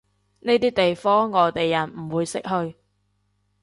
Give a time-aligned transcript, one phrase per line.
[0.39, 2.75] 呢啲地方外地人唔會識去